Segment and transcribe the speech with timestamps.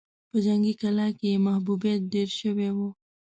[0.29, 2.77] په جنګي کلا کې يې محبوبيت ډېر شوی و.